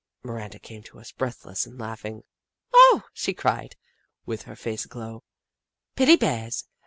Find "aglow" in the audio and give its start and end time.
4.83-5.23